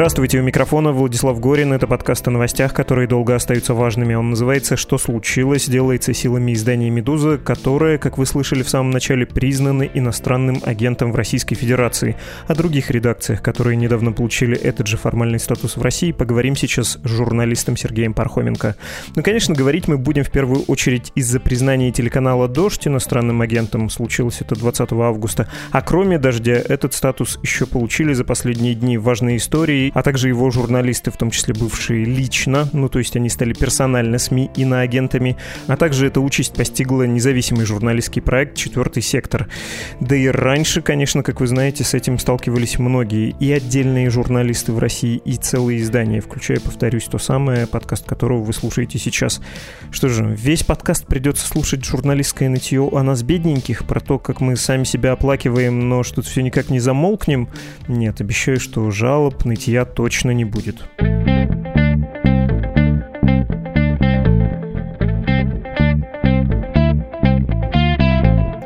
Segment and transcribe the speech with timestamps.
[0.00, 1.74] Здравствуйте, у микрофона Владислав Горин.
[1.74, 4.14] Это подкаст о новостях, которые долго остаются важными.
[4.14, 9.26] Он называется «Что случилось?», делается силами издания «Медуза», которое, как вы слышали в самом начале,
[9.26, 12.16] признано иностранным агентом в Российской Федерации.
[12.48, 17.06] О других редакциях, которые недавно получили этот же формальный статус в России, поговорим сейчас с
[17.06, 18.76] журналистом Сергеем Пархоменко.
[19.16, 23.90] Ну, конечно, говорить мы будем в первую очередь из-за признания телеканала «Дождь» иностранным агентом.
[23.90, 25.46] Случилось это 20 августа.
[25.72, 30.50] А кроме «Дождя» этот статус еще получили за последние дни важные истории, а также его
[30.50, 34.80] журналисты, в том числе бывшие лично, ну то есть они стали персонально СМИ и на
[34.80, 39.48] агентами, а также эта участь постигла независимый журналистский проект «Четвертый сектор».
[40.00, 44.78] Да и раньше, конечно, как вы знаете, с этим сталкивались многие, и отдельные журналисты в
[44.78, 49.40] России, и целые издания, включая, повторюсь, то самое, подкаст которого вы слушаете сейчас.
[49.90, 54.56] Что же, весь подкаст придется слушать журналистское нытье о нас бедненьких, про то, как мы
[54.56, 57.48] сами себя оплакиваем, но что-то все никак не замолкнем?
[57.88, 60.82] Нет, обещаю, что жалоб, нытья нытья точно не будет.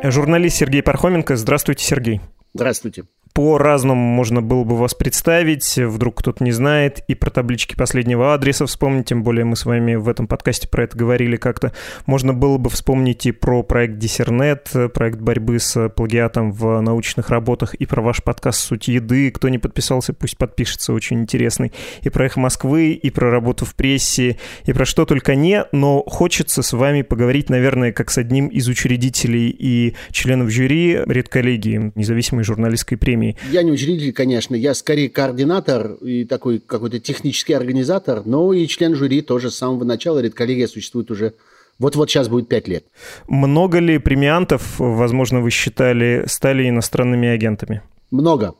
[0.03, 1.35] Журналист Сергей Пархоменко.
[1.35, 2.21] Здравствуйте, Сергей.
[2.53, 3.05] Здравствуйте
[3.35, 8.65] по-разному можно было бы вас представить, вдруг кто-то не знает, и про таблички последнего адреса
[8.65, 11.73] вспомнить, тем более мы с вами в этом подкасте про это говорили как-то.
[12.05, 17.73] Можно было бы вспомнить и про проект Диссернет, проект борьбы с плагиатом в научных работах,
[17.73, 19.29] и про ваш подкаст «Суть еды».
[19.31, 21.73] Кто не подписался, пусть подпишется, очень интересный.
[22.03, 26.03] И про «Эхо Москвы», и про работу в прессе, и про что только не, но
[26.07, 32.45] хочется с вами поговорить, наверное, как с одним из учредителей и членов жюри редколлегии независимой
[32.45, 33.53] журналистской премии компании.
[33.53, 38.95] Я не учредитель, конечно, я скорее координатор и такой какой-то технический организатор, но и член
[38.95, 40.19] жюри тоже с самого начала.
[40.19, 41.33] Редколлегия существует уже
[41.77, 42.85] вот-вот сейчас будет пять лет.
[43.27, 47.81] Много ли премиантов, возможно, вы считали, стали иностранными агентами?
[48.11, 48.53] Много.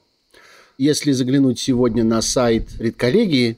[0.78, 3.58] Если заглянуть сегодня на сайт редколлегии,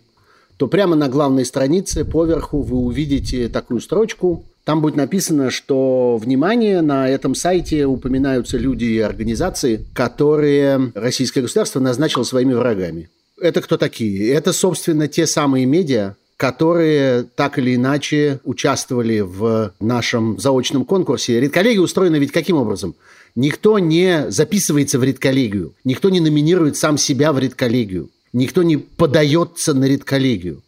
[0.57, 6.81] то прямо на главной странице поверху вы увидите такую строчку там будет написано, что, внимание,
[6.81, 13.09] на этом сайте упоминаются люди и организации, которые российское государство назначило своими врагами.
[13.39, 14.29] Это кто такие?
[14.33, 21.39] Это, собственно, те самые медиа, которые так или иначе участвовали в нашем заочном конкурсе.
[21.39, 22.93] Редколлегия устроена ведь каким образом?
[23.35, 29.73] Никто не записывается в редколлегию, никто не номинирует сам себя в редколлегию, никто не подается
[29.73, 30.61] на редколлегию.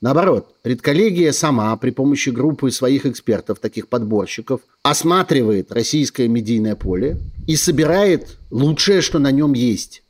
[0.00, 7.56] Наоборот, редколлегия сама при помощи группы своих экспертов, таких подборщиков, осматривает российское медийное поле и
[7.56, 10.02] собирает лучшее, что на нем есть.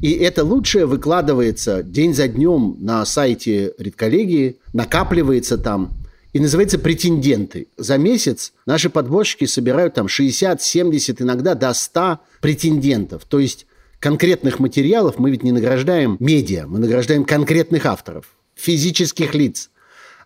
[0.00, 5.96] И это лучшее выкладывается день за днем на сайте редколлегии, накапливается там
[6.32, 7.66] и называется претенденты.
[7.76, 13.24] За месяц наши подборщики собирают там 60, 70, иногда до 100 претендентов.
[13.24, 13.66] То есть
[13.98, 19.70] конкретных материалов мы ведь не награждаем медиа, мы награждаем конкретных авторов физических лиц.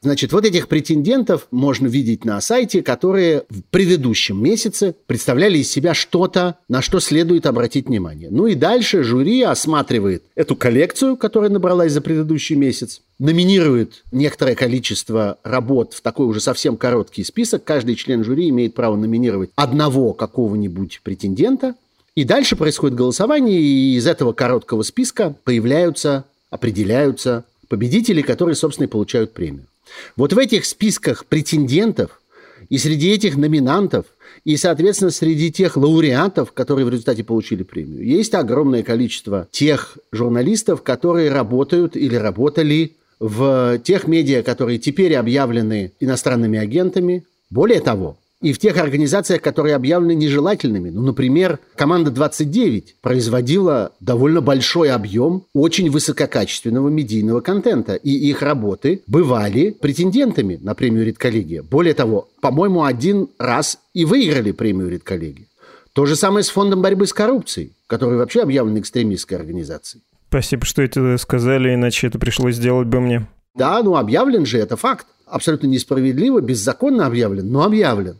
[0.00, 5.94] Значит, вот этих претендентов можно видеть на сайте, которые в предыдущем месяце представляли из себя
[5.94, 8.28] что-то, на что следует обратить внимание.
[8.30, 15.38] Ну и дальше жюри осматривает эту коллекцию, которая набралась за предыдущий месяц, номинирует некоторое количество
[15.42, 17.64] работ в такой уже совсем короткий список.
[17.64, 21.74] Каждый член жюри имеет право номинировать одного какого-нибудь претендента.
[22.14, 28.90] И дальше происходит голосование, и из этого короткого списка появляются, определяются победители, которые, собственно, и
[28.90, 29.66] получают премию.
[30.16, 32.20] Вот в этих списках претендентов
[32.68, 34.06] и среди этих номинантов,
[34.44, 40.82] и, соответственно, среди тех лауреатов, которые в результате получили премию, есть огромное количество тех журналистов,
[40.82, 47.24] которые работают или работали в тех медиа, которые теперь объявлены иностранными агентами.
[47.50, 50.90] Более того, и в тех организациях, которые объявлены нежелательными.
[50.90, 59.02] Ну, например, команда 29 производила довольно большой объем очень высококачественного медийного контента, и их работы
[59.06, 61.62] бывали претендентами на премию «Редколлегия».
[61.62, 65.46] Более того, по-моему, один раз и выиграли премию «Редколлегия».
[65.92, 70.04] То же самое с Фондом борьбы с коррупцией, который вообще объявлен экстремистской организацией.
[70.28, 73.26] Спасибо, что это сказали, иначе это пришлось сделать бы мне.
[73.56, 75.06] Да, ну объявлен же, это факт.
[75.26, 78.16] Абсолютно несправедливо, беззаконно объявлен, но объявлен.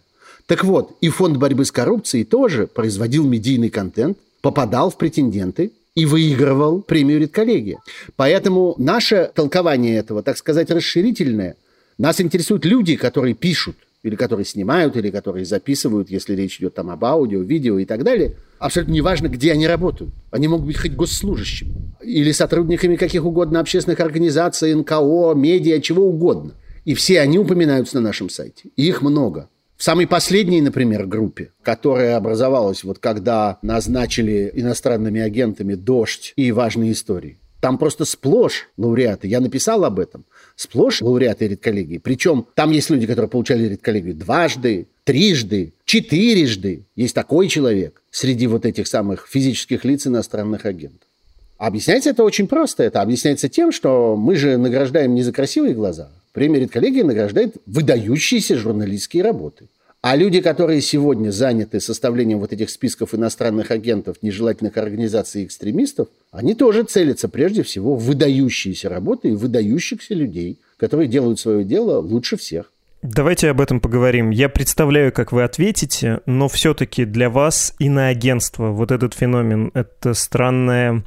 [0.49, 6.07] Так вот, и фонд борьбы с коррупцией тоже производил медийный контент, попадал в претенденты, и
[6.07, 7.79] выигрывал премию редколлегия.
[8.15, 11.57] Поэтому наше толкование этого, так сказать, расширительное.
[11.99, 13.75] Нас интересуют люди, которые пишут,
[14.05, 18.05] или которые снимают, или которые записывают, если речь идет там об аудио, видео и так
[18.05, 18.37] далее.
[18.61, 20.13] Абсолютно неважно, где они работают.
[20.31, 26.53] Они могут быть хоть госслужащими, или сотрудниками каких угодно общественных организаций, НКО, медиа, чего угодно.
[26.85, 28.69] И все они упоминаются на нашем сайте.
[28.77, 29.49] И их много.
[29.79, 36.91] В самой последней, например, группе, которая образовалась вот когда назначили иностранными агентами «Дождь» и «Важные
[36.91, 39.29] истории», там просто сплошь лауреаты.
[39.29, 40.25] Я написал об этом.
[40.57, 41.99] Сплошь лауреаты редколлегии.
[41.99, 46.85] Причем там есть люди, которые получали редколлегию дважды, трижды, четырежды.
[46.97, 51.09] Есть такой человек среди вот этих самых физических лиц иностранных агентов.
[51.57, 52.83] Объясняется это очень просто.
[52.83, 58.57] Это объясняется тем, что мы же награждаем не за красивые глаза, Премия редколлегии награждает выдающиеся
[58.57, 59.69] журналистские работы.
[60.01, 66.09] А люди, которые сегодня заняты составлением вот этих списков иностранных агентов, нежелательных организаций и экстремистов,
[66.31, 71.99] они тоже целятся прежде всего в выдающиеся работы и выдающихся людей, которые делают свое дело
[71.99, 72.71] лучше всех.
[73.03, 74.31] Давайте об этом поговорим.
[74.31, 79.71] Я представляю, как вы ответите, но все-таки для вас и на агентство вот этот феномен,
[79.75, 81.05] это странная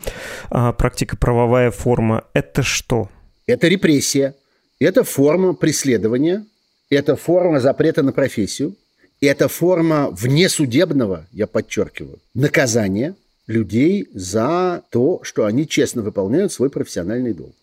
[0.50, 3.09] а, практика правовая форма, это что?
[3.45, 4.35] Это репрессия.
[4.81, 6.44] Это форма преследования,
[6.89, 8.75] это форма запрета на профессию,
[9.22, 13.13] это форма внесудебного, я подчеркиваю, наказания
[13.45, 17.54] людей за то, что они честно выполняют свой профессиональный долг.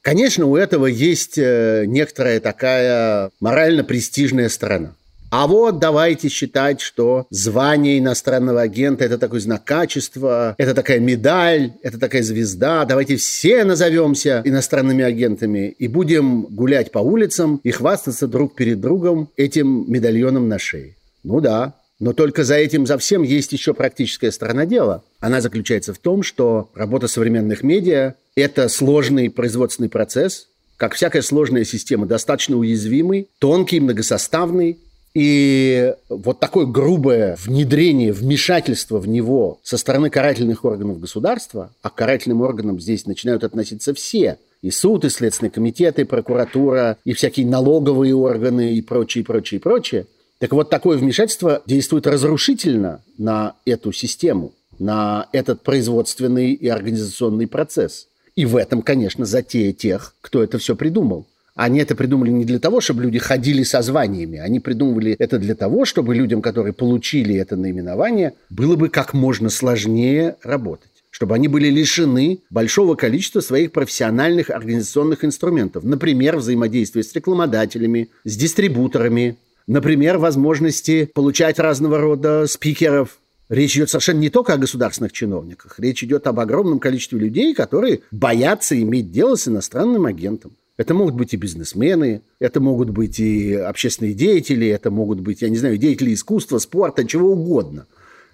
[0.00, 4.95] Конечно, у этого есть э, некоторая такая морально-престижная сторона–
[5.30, 11.72] а вот давайте считать, что звание иностранного агента– это такой знак качества, это такая медаль,
[11.82, 12.84] это такая звезда.
[12.84, 19.28] Давайте все назовемся иностранными агентами и будем гулять по улицам и хвастаться друг перед другом
[19.36, 20.94] этим медальоном на шее.
[21.24, 25.02] Ну да, но только за этим, за всем есть еще практическая сторона дела.
[25.18, 31.64] Она заключается в том, что работа современных медиа– это сложный производственный процесс, как всякая сложная
[31.64, 34.78] система, достаточно уязвимый, тонкий, многосоставный,
[35.16, 41.94] и вот такое грубое внедрение, вмешательство в него со стороны карательных органов государства, а к
[41.94, 47.46] карательным органам здесь начинают относиться все, и суд, и Следственный комитет, и прокуратура, и всякие
[47.46, 50.04] налоговые органы, и прочее, прочее, прочее.
[50.38, 58.08] Так вот, такое вмешательство действует разрушительно на эту систему, на этот производственный и организационный процесс.
[58.34, 61.26] И в этом, конечно, затея тех, кто это все придумал.
[61.56, 64.38] Они это придумали не для того, чтобы люди ходили со званиями.
[64.38, 69.50] Они придумывали это для того, чтобы людям, которые получили это наименование, было бы как можно
[69.50, 75.82] сложнее работать чтобы они были лишены большого количества своих профессиональных организационных инструментов.
[75.82, 83.16] Например, взаимодействия с рекламодателями, с дистрибуторами, например, возможности получать разного рода спикеров.
[83.48, 85.78] Речь идет совершенно не только о государственных чиновниках.
[85.78, 90.52] Речь идет об огромном количестве людей, которые боятся иметь дело с иностранным агентом.
[90.76, 95.48] Это могут быть и бизнесмены, это могут быть и общественные деятели, это могут быть, я
[95.48, 97.86] не знаю, деятели искусства, спорта, чего угодно.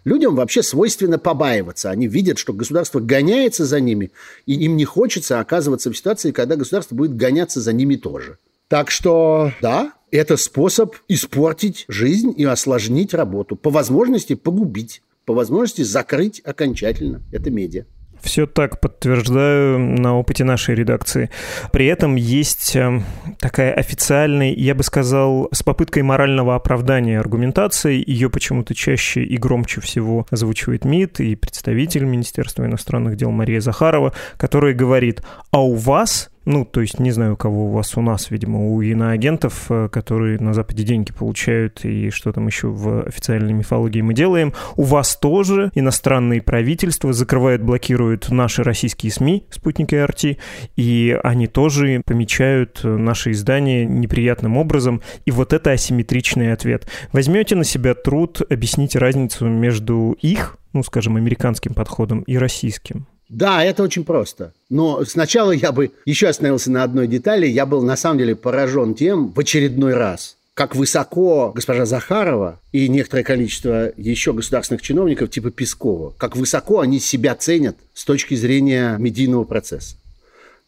[0.05, 1.91] Людям вообще свойственно побаиваться.
[1.91, 4.11] Они видят, что государство гоняется за ними,
[4.47, 8.39] и им не хочется оказываться в ситуации, когда государство будет гоняться за ними тоже.
[8.67, 13.55] Так что, да, это способ испортить жизнь и осложнить работу.
[13.55, 17.23] По возможности погубить, по возможности закрыть окончательно.
[17.31, 17.85] Это медиа.
[18.23, 21.31] Все так подтверждаю на опыте нашей редакции.
[21.73, 23.03] При этом есть э,
[23.39, 28.03] такая официальная, я бы сказал, с попыткой морального оправдания аргументации.
[28.07, 34.13] Ее почему-то чаще и громче всего озвучивает МИД и представитель Министерства иностранных дел Мария Захарова,
[34.37, 38.03] которая говорит, а у вас ну, то есть не знаю, у кого у вас, у
[38.03, 43.03] нас, видимо, у иноагентов, э, которые на Западе деньги получают, и что там еще в
[43.07, 44.53] официальной мифологии мы делаем.
[44.77, 50.39] У вас тоже иностранные правительства закрывают, блокируют наши российские СМИ, спутники РТ,
[50.77, 55.03] и они тоже помечают наши издания неприятным образом.
[55.25, 56.89] И вот это асимметричный ответ.
[57.13, 63.07] Возьмете на себя труд объяснить разницу между их, ну, скажем, американским подходом и российским?
[63.33, 64.53] Да, это очень просто.
[64.69, 67.47] Но сначала я бы еще остановился на одной детали.
[67.47, 72.89] Я был на самом деле поражен тем в очередной раз, как высоко госпожа Захарова и
[72.89, 78.97] некоторое количество еще государственных чиновников типа Пескова, как высоко они себя ценят с точки зрения
[78.99, 79.97] медийного процесса.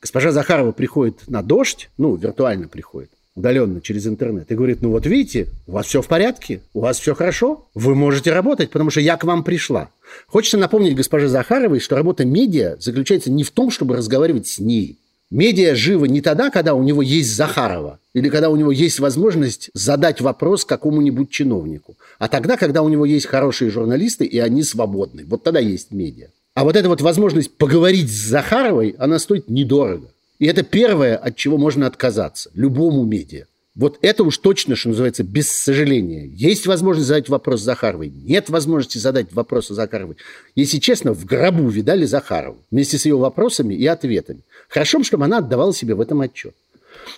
[0.00, 5.06] Госпожа Захарова приходит на дождь, ну, виртуально приходит, удаленно через интернет, и говорит, ну вот
[5.06, 9.00] видите, у вас все в порядке, у вас все хорошо, вы можете работать, потому что
[9.00, 9.90] я к вам пришла.
[10.26, 14.98] Хочется напомнить госпоже Захаровой, что работа медиа заключается не в том, чтобы разговаривать с ней.
[15.30, 19.70] Медиа живо не тогда, когда у него есть Захарова, или когда у него есть возможность
[19.74, 25.24] задать вопрос какому-нибудь чиновнику, а тогда, когда у него есть хорошие журналисты, и они свободны.
[25.26, 26.28] Вот тогда есть медиа.
[26.54, 30.08] А вот эта вот возможность поговорить с Захаровой, она стоит недорого.
[30.38, 33.46] И это первое, от чего можно отказаться любому медиа.
[33.74, 36.26] Вот это уж точно, что называется, без сожаления.
[36.26, 40.16] Есть возможность задать вопрос Захаровой, нет возможности задать вопрос Захаровой.
[40.54, 44.40] Если честно, в гробу видали Захарову вместе с ее вопросами и ответами.
[44.68, 46.54] Хорошо, чтобы она отдавала себе в этом отчет.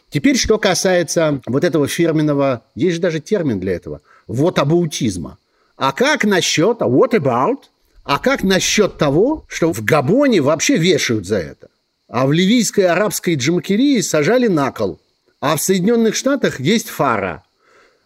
[0.08, 5.36] Теперь, что касается вот этого фирменного, есть же даже термин для этого, вот абаутизма.
[5.76, 7.58] А как насчет, а what about?
[8.02, 11.68] А как насчет того, что в Габоне вообще вешают за это?
[12.08, 15.00] А в ливийской арабской Джамакирии сажали на кол.
[15.40, 17.42] А в Соединенных Штатах есть фара.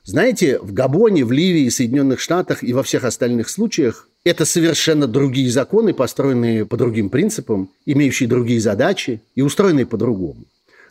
[0.04, 5.50] Знаете, в Габоне, в Ливии, Соединенных Штатах и во всех остальных случаях это совершенно другие
[5.50, 10.44] законы, построенные по другим принципам, имеющие другие задачи и устроенные по-другому.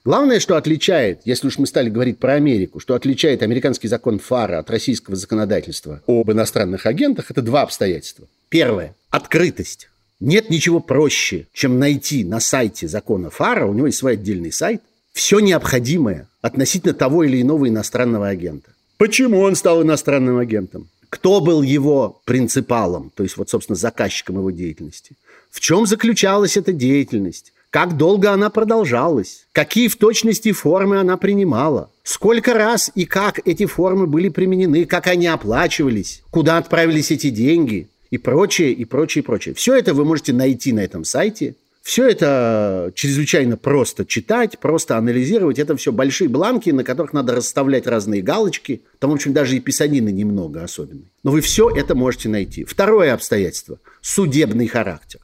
[0.06, 4.60] Главное, что отличает, если уж мы стали говорить про Америку, что отличает американский закон ФАРа
[4.60, 8.28] от российского законодательства об иностранных агентах, это два обстоятельства.
[8.50, 9.89] Первое– открытость.
[10.20, 14.82] Нет ничего проще, чем найти на сайте закона ФАРа, у него есть свой отдельный сайт,
[15.14, 18.72] все необходимое относительно того или иного иностранного агента.
[18.98, 20.90] Почему он стал иностранным агентом?
[21.10, 25.16] Кто был его принципалом, то есть вот, собственно, заказчиком его деятельности?
[25.50, 27.54] В чем заключалась эта деятельность?
[27.70, 29.46] Как долго она продолжалась?
[29.52, 31.90] Какие в точности формы она принимала?
[32.04, 34.86] Сколько раз и как эти формы были применены?
[34.86, 36.24] Как они оплачивались?
[36.30, 37.88] Куда отправились эти деньги?
[38.12, 39.54] И прочее, и прочее, и прочее.
[39.56, 41.56] Все это вы можете найти на этом сайте.
[41.82, 45.60] Все это чрезвычайно просто читать, просто анализировать.
[45.60, 48.82] Это все большие бланки, на которых надо расставлять разные галочки.
[49.00, 51.12] Там, в общем, даже и писанины немного особенной.
[51.24, 52.64] Но вы все это можете найти.
[52.64, 55.20] Второе обстоятельство– судебный характер.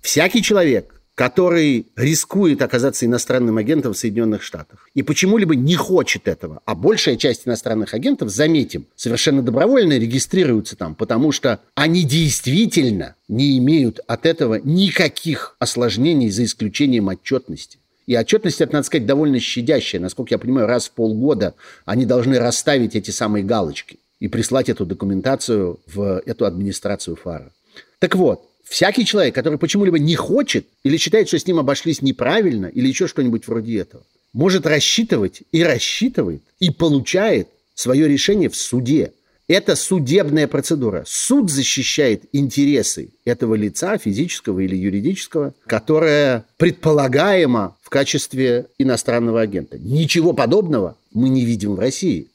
[0.00, 4.88] Всякий человек, который рискует оказаться иностранным агентом в Соединенных Штатах.
[4.92, 6.62] И почему-либо не хочет этого.
[6.64, 13.56] А большая часть иностранных агентов, заметим, совершенно добровольно регистрируются там, потому что они действительно не
[13.58, 17.78] имеют от этого никаких осложнений за исключением отчетности.
[18.08, 20.00] И отчетность, это, надо сказать, довольно щадящая.
[20.00, 24.84] Насколько я понимаю, раз в полгода они должны расставить эти самые галочки и прислать эту
[24.84, 27.52] документацию в эту администрацию ФАРа.
[28.00, 32.66] Так вот, Всякий человек, который почему-либо не хочет или считает, что с ним обошлись неправильно
[32.66, 39.12] или еще что-нибудь вроде этого, может рассчитывать и рассчитывает и получает свое решение в суде.
[39.48, 41.04] Это судебная процедура.
[41.06, 49.78] Суд защищает интересы этого лица, физического или юридического, которое предполагаемо в качестве иностранного агента.
[49.78, 52.28] Ничего подобного мы не видим в России.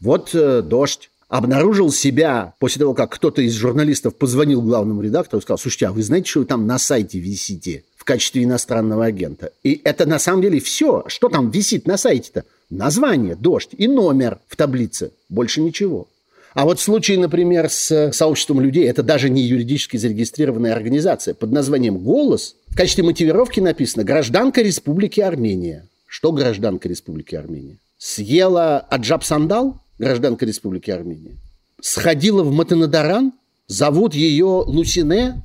[0.00, 5.42] Вот э, дождь, обнаружил себя после того, как кто-то из журналистов позвонил главному редактору и
[5.42, 9.52] сказал, слушайте, а вы знаете, что вы там на сайте висите в качестве иностранного агента?
[9.62, 11.04] И это на самом деле все.
[11.06, 12.44] Что там висит на сайте-то?
[12.68, 15.12] Название, дождь и номер в таблице.
[15.28, 16.08] Больше ничего.
[16.52, 21.52] А вот в случае, например, с сообществом людей, это даже не юридически зарегистрированная организация, под
[21.52, 25.86] названием «Голос», в качестве мотивировки написано «Гражданка Республики Армения».
[26.08, 27.76] Что гражданка Республики Армения?
[27.98, 29.80] Съела аджаб сандал?
[30.00, 31.36] Гражданка Республики Армения,
[31.80, 33.32] сходила в Матанадаран,
[33.66, 35.44] зовут ее Лусине,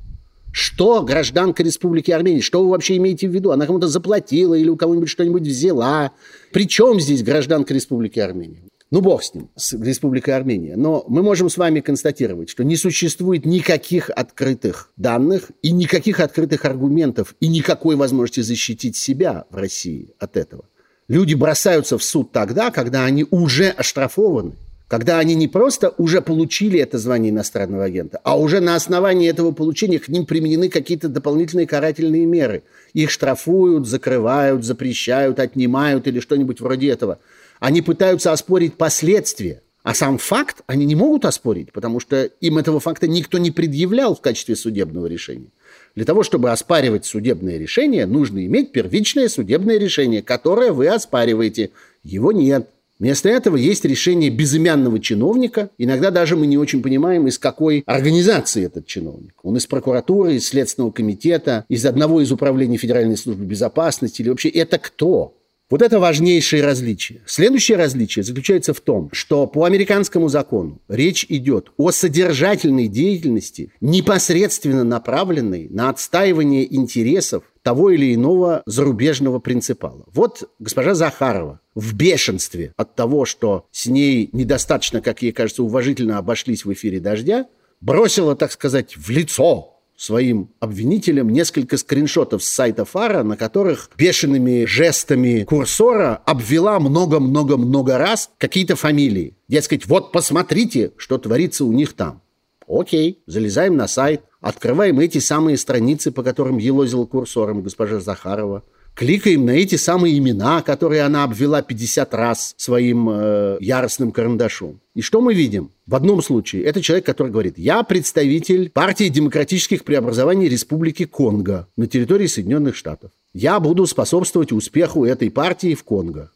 [0.52, 2.40] что гражданка Республики Армения?
[2.40, 3.52] Что вы вообще имеете в виду?
[3.52, 6.14] Она кому-то заплатила или у кого-нибудь что-нибудь взяла?
[6.54, 8.64] При чем здесь гражданка Республики Армения?
[8.90, 10.78] Ну, бог с ним, с Республикой Армения.
[10.78, 16.64] Но мы можем с вами констатировать, что не существует никаких открытых данных и никаких открытых
[16.64, 20.64] аргументов и никакой возможности защитить себя в России от этого.
[21.08, 24.54] Люди бросаются в суд тогда, когда они уже оштрафованы,
[24.88, 29.52] когда они не просто уже получили это звание иностранного агента, а уже на основании этого
[29.52, 32.64] получения к ним применены какие-то дополнительные карательные меры.
[32.94, 37.20] Их штрафуют, закрывают, запрещают, отнимают или что-нибудь вроде этого.
[37.60, 39.62] Они пытаются оспорить последствия.
[39.84, 44.16] А сам факт они не могут оспорить, потому что им этого факта никто не предъявлял
[44.16, 45.50] в качестве судебного решения.
[45.96, 51.72] Для того, чтобы оспаривать судебное решение, нужно иметь первичное судебное решение, которое вы оспариваете.
[52.04, 52.68] Его нет.
[53.00, 55.70] Вместо этого есть решение безымянного чиновника.
[55.78, 59.34] Иногда даже мы не очень понимаем, из какой организации этот чиновник.
[59.44, 64.50] Он из прокуратуры, из Следственного комитета, из одного из управлений Федеральной службы безопасности или вообще
[64.50, 65.34] это кто?
[65.68, 67.24] Вот это важнейшее различие.
[67.26, 74.84] Следующее различие заключается в том, что по американскому закону речь идет о содержательной деятельности, непосредственно
[74.84, 80.06] направленной на отстаивание интересов того или иного зарубежного принципала.
[80.14, 86.20] Вот госпожа Захарова в бешенстве от того, что с ней недостаточно, как ей кажется, уважительно
[86.20, 87.48] обошлись в эфире «Дождя»,
[87.82, 94.66] бросила, так сказать, в лицо своим обвинителям несколько скриншотов с сайта Фара, на которых бешеными
[94.66, 99.36] жестами курсора обвела много-много-много раз какие-то фамилии.
[99.48, 102.22] Дескать, вот посмотрите, что творится у них там.
[102.68, 104.22] Окей, залезаем на сайт.
[104.42, 108.64] открываем эти самые страницы, по которым елозил курсором госпожа Захарова,
[108.96, 114.80] кликаем на эти самые имена, которые она обвела 50 раз своим э, яростным карандашом.
[114.96, 115.72] И что мы видим?
[115.86, 121.88] В одном случае это человек, который говорит, я представитель партии демократических преобразований Республики Конго на
[121.88, 123.12] территории Соединенных Штатов.
[123.34, 126.32] Я буду способствовать успеху этой партии в Конго.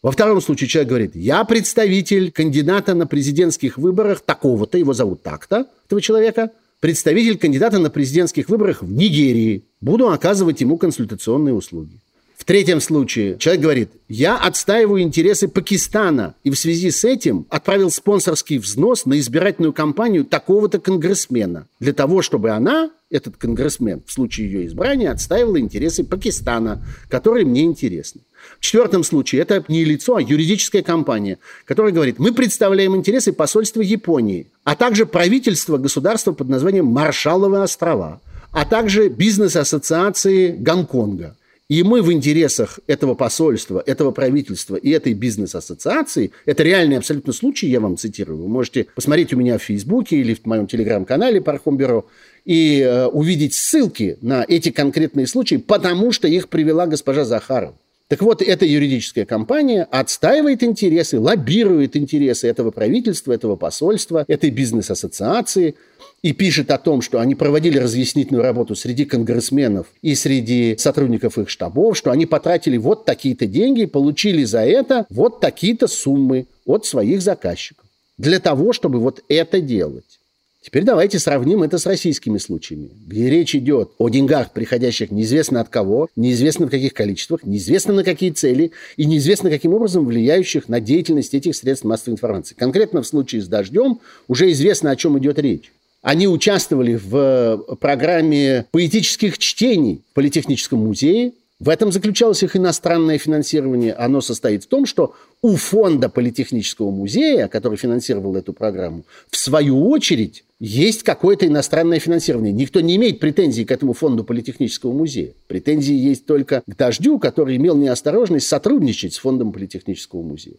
[0.00, 5.66] Во втором случае человек говорит, я представитель кандидата на президентских выборах такого-то, его зовут так-то,
[5.86, 9.64] этого человека, представитель кандидата на президентских выборах в Нигерии.
[9.80, 12.00] Буду оказывать ему консультационные услуги.
[12.44, 18.58] Третьем случае человек говорит, я отстаиваю интересы Пакистана и в связи с этим отправил спонсорский
[18.58, 21.66] взнос на избирательную кампанию такого-то конгрессмена.
[21.80, 27.62] Для того, чтобы она, этот конгрессмен, в случае ее избрания, отстаивала интересы Пакистана, которые мне
[27.62, 28.20] интересны.
[28.58, 33.80] В четвертом случае это не лицо, а юридическая компания, которая говорит, мы представляем интересы посольства
[33.80, 38.20] Японии, а также правительства государства под названием Маршалловы острова,
[38.52, 46.32] а также бизнес-ассоциации Гонконга– и мы в интересах этого посольства, этого правительства и этой бизнес-ассоциации,
[46.44, 50.34] это реальный абсолютно случай, я вам цитирую, вы можете посмотреть у меня в Фейсбуке или
[50.34, 52.06] в моем телеграм-канале Пархом Бюро
[52.44, 57.74] и э, увидеть ссылки на эти конкретные случаи, потому что их привела госпожа Захарова.
[58.08, 65.76] Так вот, эта юридическая компания отстаивает интересы, лоббирует интересы этого правительства, этого посольства, этой бизнес-ассоциации–
[66.24, 71.50] и пишет о том, что они проводили разъяснительную работу среди конгрессменов и среди сотрудников их
[71.50, 77.20] штабов, что они потратили вот такие-то деньги, получили за это вот такие-то суммы от своих
[77.20, 77.84] заказчиков.
[78.16, 80.18] Для того, чтобы вот это делать.
[80.62, 85.68] Теперь давайте сравним это с российскими случаями, где речь идет о деньгах, приходящих неизвестно от
[85.68, 90.80] кого, неизвестно в каких количествах, неизвестно на какие цели и неизвестно каким образом влияющих на
[90.80, 92.54] деятельность этих средств массовой информации.
[92.54, 95.70] Конкретно в случае с «Дождем» уже известно, о чем идет речь.
[96.04, 101.32] Они участвовали в э, программе поэтических чтений в Политехническом музее.
[101.58, 103.94] В этом заключалось их иностранное финансирование.
[103.94, 109.88] Оно состоит в том, что у фонда Политехнического музея, который финансировал эту программу, в свою
[109.88, 112.52] очередь есть какое-то иностранное финансирование.
[112.52, 115.32] Никто не имеет претензий к этому фонду Политехнического музея.
[115.46, 120.56] Претензии есть только к Дождю, который имел неосторожность сотрудничать с фондом Политехнического музея.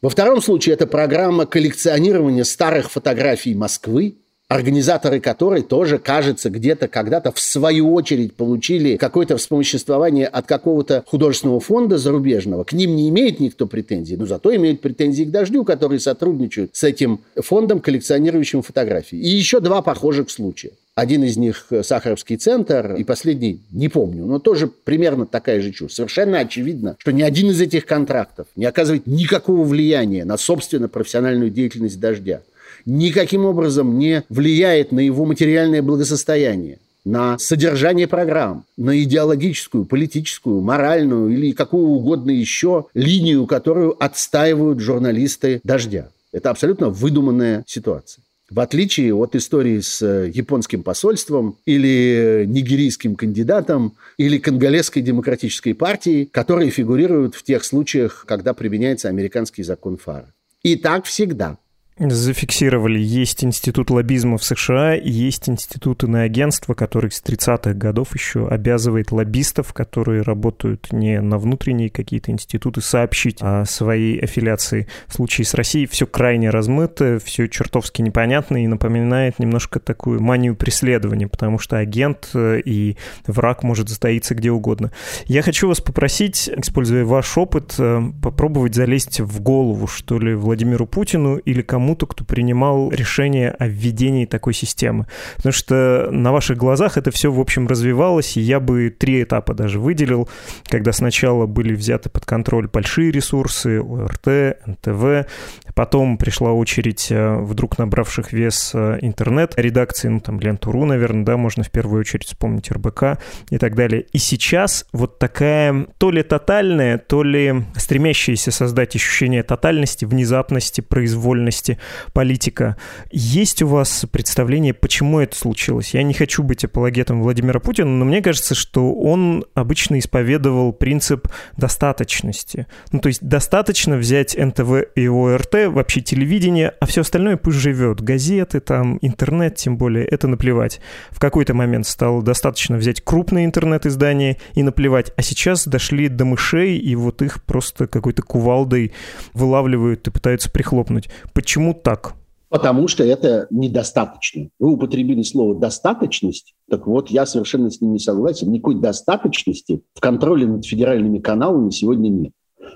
[0.00, 4.14] Во втором случае это программа коллекционирования старых фотографий Москвы,
[4.48, 11.60] организаторы которой тоже, кажется, где-то когда-то в свою очередь получили какое-то вспомоществование от какого-то художественного
[11.60, 12.64] фонда зарубежного.
[12.64, 16.84] К ним не имеет никто претензий, но зато имеют претензии к «Дождю», которые сотрудничают с
[16.84, 19.18] этим фондом, коллекционирующим фотографии.
[19.18, 20.70] И еще два похожих случая.
[20.94, 25.92] Один из них– Сахаровский центр, и последний– не помню, но тоже примерно такая же чушь.
[25.92, 31.50] Совершенно очевидно, что ни один из этих контрактов не оказывает никакого влияния на, собственно, профессиональную
[31.50, 32.40] деятельность «Дождя»
[32.86, 41.30] никаким образом не влияет на его материальное благосостояние на содержание программ, на идеологическую, политическую, моральную
[41.30, 46.08] или какую угодно еще линию, которую отстаивают журналисты «Дождя».
[46.32, 48.24] Это абсолютно выдуманная ситуация.
[48.50, 56.26] В отличие от истории с э, японским посольством или нигерийским кандидатом или конголезской демократической партией,
[56.26, 60.32] которые фигурируют в тех случаях, когда применяется американский закон Фара.
[60.62, 61.58] И так всегда–
[61.98, 69.12] зафиксировали, есть институт лоббизма в США, есть институт иноагентства, который с 30-х годов еще обязывает
[69.12, 74.88] лоббистов, которые работают не на внутренние какие-то институты, сообщить о своей аффилиации.
[75.06, 80.54] В случае с Россией все крайне размыто, все чертовски непонятно и напоминает немножко такую манию
[80.54, 84.92] преследования, потому что агент э, и враг может затаиться где угодно.
[85.26, 90.86] Я хочу вас попросить, используя ваш опыт, э, попробовать залезть в голову, что ли, Владимиру
[90.86, 95.06] Путину или кому кому-то, кто принимал решение о введении такой системы.
[95.36, 99.54] Потому что на ваших глазах это все, в общем, развивалось, и я бы три этапа
[99.54, 100.28] даже выделил,
[100.68, 105.30] когда сначала были взяты под контроль большие ресурсы, ОРТ, НТВ,
[105.76, 111.62] потом пришла очередь э, вдруг набравших вес э, интернет-редакции, ну там Ленту.ру, наверное, да, можно
[111.62, 113.20] в первую очередь вспомнить РБК
[113.50, 114.06] и так далее.
[114.12, 121.75] И сейчас вот такая то ли тотальная, то ли стремящаяся создать ощущение тотальности, внезапности, произвольности
[122.12, 122.76] политика.
[123.10, 125.94] Есть у вас представление, почему это случилось?
[125.94, 131.28] Я не хочу быть апологетом Владимира Путина, но мне кажется, что он обычно исповедовал принцип
[131.56, 132.66] достаточности.
[132.92, 138.00] Ну, то есть достаточно взять НТВ и ОРТ, вообще телевидение, а все остальное пусть живет.
[138.00, 140.80] Газеты, там, интернет, тем более, это наплевать.
[141.10, 145.12] В какой-то момент стало достаточно взять крупные интернет-издания и наплевать.
[145.16, 148.92] А сейчас дошли до мышей, и вот их просто какой-то кувалдой
[149.34, 151.08] вылавливают и пытаются прихлопнуть.
[151.32, 152.14] Почему Почему так?
[152.48, 154.50] Потому что это недостаточно.
[154.60, 158.52] Вы употребили слово «достаточность», так вот, я совершенно с ним не согласен.
[158.52, 162.32] Никакой достаточности в контроле над федеральными каналами сегодня нет.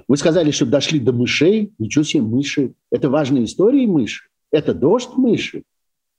[0.08, 1.72] Вы сказали, что дошли до мышей.
[1.78, 2.74] Ничего себе, мыши.
[2.90, 4.24] Это важные истории мыши.
[4.50, 5.62] Это дождь мыши.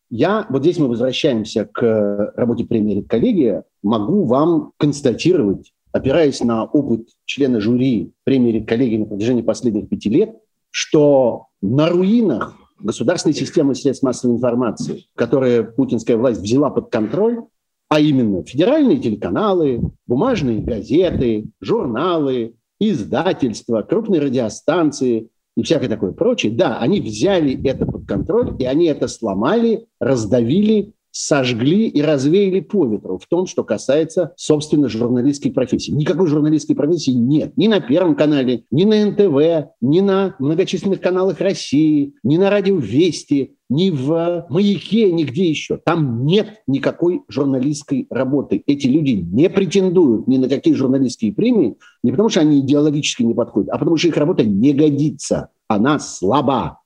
[0.10, 7.10] Я, вот здесь мы возвращаемся к работе премии «Коллегия», могу вам констатировать, опираясь на опыт
[7.26, 10.38] члена жюри премии «Коллегия» на протяжении последних пяти лет,
[10.70, 17.42] что на руинах государственной системы средств массовой информации, которые путинская власть взяла под контроль,
[17.90, 26.78] а именно федеральные телеканалы, бумажные газеты, журналы, издательства, крупные радиостанции и всякое такое прочее, да,
[26.80, 33.18] они взяли это под контроль, и они это сломали, раздавили сожгли и развеяли по ветру
[33.18, 35.92] в том, что касается, собственно, журналистской профессии.
[35.92, 37.56] Никакой журналистской профессии нет.
[37.58, 42.78] Ни на Первом канале, ни на НТВ, ни на многочисленных каналах России, ни на радио
[42.78, 45.78] Вести, ни в «Маяке», нигде еще.
[45.78, 48.64] Там нет никакой журналистской работы.
[48.68, 53.34] Эти люди не претендуют ни на какие журналистские премии, не потому что они идеологически не
[53.34, 55.50] подходят, а потому что их работа не годится.
[55.70, 56.80] Она слаба.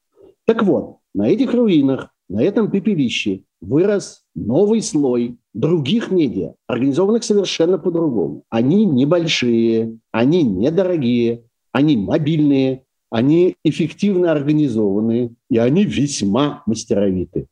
[0.45, 7.77] Так вот, на этих руинах, на этом пепелище вырос новый слой других медиа, организованных совершенно
[7.77, 8.43] по-другому.
[8.49, 17.47] Они небольшие, они недорогие, они мобильные, они эффективно организованы, и они весьма мастеровиты.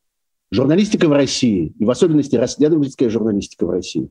[0.52, 4.10] Журналистика в России, и в особенности расследовательская журналистика в России,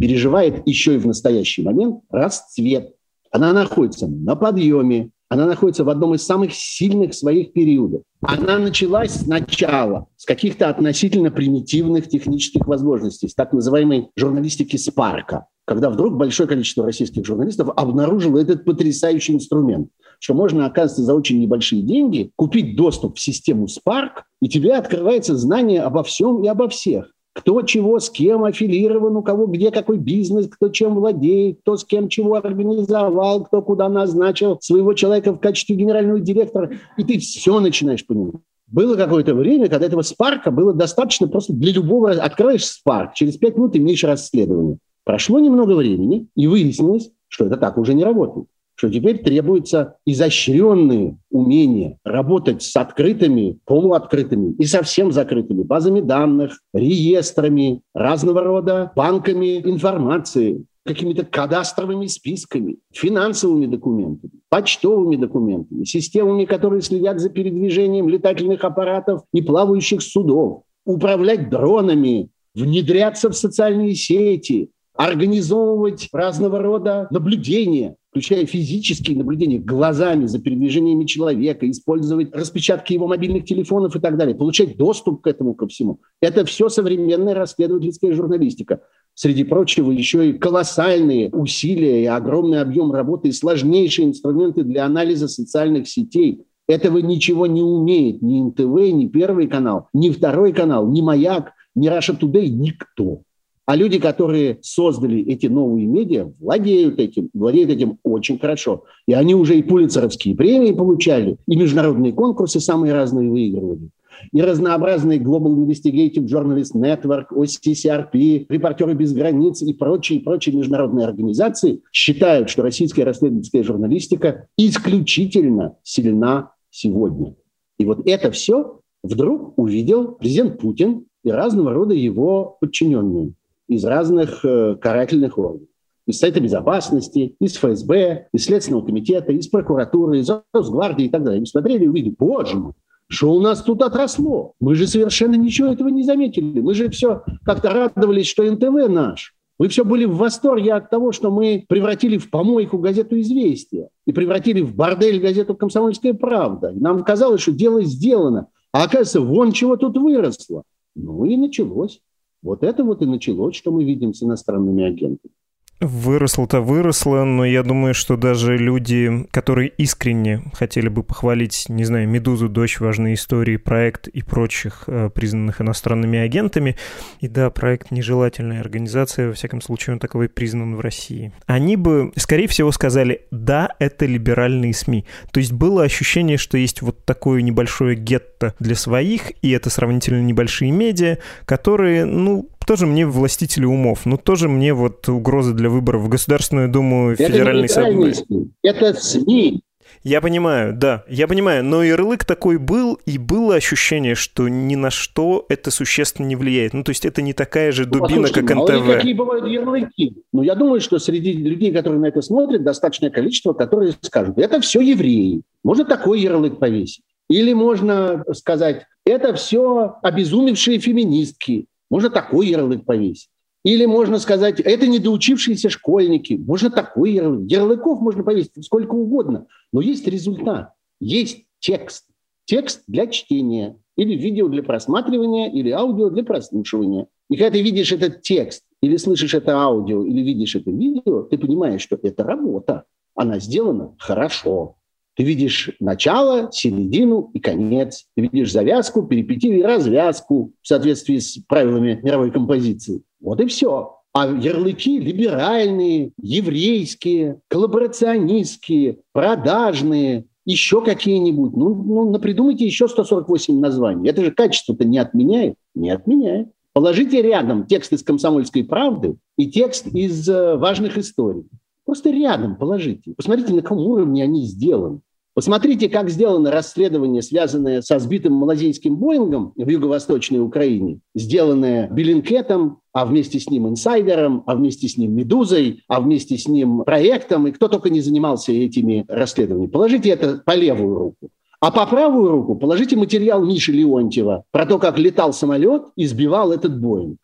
[0.00, 2.94] переживает еще и в настоящий момент расцвет.
[3.30, 8.02] Она находится на подъеме, она находится в одном из самых сильных своих периодов.
[8.20, 15.88] Она началась сначала с каких-то относительно примитивных технических возможностей, с так называемой журналистики Спарка, когда
[15.88, 21.80] вдруг большое количество российских журналистов обнаружило этот потрясающий инструмент, что можно, оказывается, за очень небольшие
[21.80, 27.10] деньги купить доступ в систему Spark, и тебе открывается знание обо всем и обо всех
[27.34, 31.84] кто чего с кем аффилирован, у кого где какой бизнес, кто чем владеет, кто с
[31.84, 36.70] кем чего организовал, кто куда назначил своего человека в качестве генерального директора.
[36.96, 38.42] И ты все начинаешь понимать.
[38.66, 42.10] Было какое-то время, когда этого спарка было достаточно просто для любого...
[42.10, 44.78] Открываешь спарк, через пять минут имеешь расследование.
[45.04, 48.46] Прошло немного времени, и выяснилось, что это так уже не работает
[48.82, 57.82] что теперь требуются изощренные умения работать с открытыми, полуоткрытыми и совсем закрытыми базами данных, реестрами,
[57.94, 67.30] разного рода банками информации, какими-то кадастровыми списками, финансовыми документами, почтовыми документами, системами, которые следят за
[67.30, 77.06] передвижением летательных аппаратов и плавающих судов, управлять дронами, внедряться в социальные сети, организовывать разного рода
[77.12, 84.18] наблюдения, включая физические наблюдения глазами за передвижениями человека, использовать распечатки его мобильных телефонов и так
[84.18, 85.98] далее, получать доступ к этому ко всему.
[86.20, 88.82] Это все современная расследовательская журналистика.
[89.14, 95.26] Среди прочего, еще и колоссальные усилия и огромный объем работы и сложнейшие инструменты для анализа
[95.26, 96.44] социальных сетей.
[96.68, 101.88] Этого ничего не умеет ни НТВ, ни Первый канал, ни Второй канал, ни Маяк, ни
[101.88, 103.22] Russia Today, никто.
[103.64, 108.84] А люди, которые создали эти новые медиа, владеют этим, владеют этим очень хорошо.
[109.06, 113.90] И они уже и пулицеровские премии получали, и международные конкурсы самые разные выигрывали.
[114.32, 121.82] И разнообразные Global Investigative Journalist Network, OCCRP, Репортеры без границ и прочие, прочие международные организации
[121.92, 127.36] считают, что российская расследовательская журналистика исключительно сильна сегодня.
[127.78, 133.34] И вот это все вдруг увидел президент Путин и разного рода его подчиненные
[133.74, 135.68] из разных э, карательных органов.
[136.06, 141.38] Из Совета Безопасности, из ФСБ, из Следственного комитета, из прокуратуры, из Росгвардии и так далее.
[141.38, 142.72] Они смотрели и увидели, боже мой,
[143.08, 144.54] что у нас тут отросло?
[144.58, 146.60] Мы же совершенно ничего этого не заметили.
[146.60, 149.34] Мы же все как-то радовались, что НТВ наш.
[149.58, 154.12] Мы все были в восторге от того, что мы превратили в помойку газету «Известия» и
[154.12, 156.72] превратили в бордель газету «Комсомольская правда».
[156.74, 158.48] Нам казалось, что дело сделано.
[158.72, 160.62] А оказывается, вон чего тут выросло.
[160.94, 162.00] Ну и началось.
[162.42, 165.32] Вот это вот и началось, что мы видим с иностранными агентами.
[165.82, 172.08] Выросло-то выросло, но я думаю, что даже люди, которые искренне хотели бы похвалить, не знаю,
[172.08, 176.76] «Медузу», «Дочь», «Важные истории», проект и прочих, э, признанных иностранными агентами,
[177.18, 182.12] и да, проект нежелательная организация, во всяком случае он таковой признан в России, они бы,
[182.14, 185.04] скорее всего, сказали, да, это либеральные СМИ.
[185.32, 190.22] То есть было ощущение, что есть вот такое небольшое гетто для своих, и это сравнительно
[190.22, 196.02] небольшие медиа, которые, ну, тоже мне властители умов, но тоже мне вот угрозы для выборов
[196.02, 198.24] в Государственную Думу, Федеральный это Совет.
[198.62, 199.62] Это СМИ.
[200.04, 204.90] Я понимаю, да, я понимаю, но ярлык такой был, и было ощущение, что ни на
[204.90, 206.72] что это существенно не влияет.
[206.72, 208.86] Ну, то есть это не такая же ну, дубина, как НТВ.
[208.86, 210.16] какие бывают ярлыки?
[210.32, 214.60] Ну, я думаю, что среди людей, которые на это смотрят, достаточное количество, которые скажут, это
[214.60, 215.42] все евреи.
[215.62, 217.02] Можно такой ярлык повесить.
[217.28, 221.66] Или можно сказать, это все обезумевшие феминистки.
[221.92, 223.28] Можно такой ярлык повесить.
[223.66, 226.32] Или можно сказать, это недоучившиеся школьники.
[226.32, 227.50] Можно такой ярлык.
[227.50, 229.46] Ярлыков можно повесить сколько угодно.
[229.74, 232.06] Но есть результат, есть текст.
[232.46, 233.76] Текст для чтения.
[233.98, 237.08] Или видео для просматривания, или аудио для прослушивания.
[237.28, 241.36] И когда ты видишь этот текст, или слышишь это аудио, или видишь это видео, ты
[241.36, 242.84] понимаешь, что это работа.
[243.14, 244.76] Она сделана хорошо.
[245.22, 248.06] Ты видишь начало, середину и конец.
[248.16, 253.02] Ты видишь завязку, перипетию и развязку в соответствии с правилами мировой композиции.
[253.20, 253.98] Вот и все.
[254.12, 261.54] А ярлыки либеральные, еврейские, коллаборационистские, продажные, еще какие-нибудь.
[261.54, 264.10] Ну, ну напридумайте еще 148 названий.
[264.10, 265.54] Это же качество-то не отменяет?
[265.76, 266.48] Не отменяет.
[266.72, 271.44] Положите рядом текст из «Комсомольской правды» и текст из э, «Важных историй».
[271.84, 273.14] Просто рядом положите.
[273.16, 275.00] Посмотрите, на каком уровне они сделаны.
[275.34, 283.06] Посмотрите, как сделано расследование, связанное со сбитым малазийским Боингом в юго-восточной Украине, сделанное Беллинкетом, а
[283.06, 287.52] вместе с ним инсайдером, а вместе с ним Медузой, а вместе с ним проектом, и
[287.52, 289.70] кто только не занимался этими расследованиями.
[289.70, 291.30] Положите это по левую руку.
[291.60, 296.52] А по правую руку положите материал Миши Леонтьева про то, как летал самолет и сбивал
[296.52, 297.18] этот Боинг.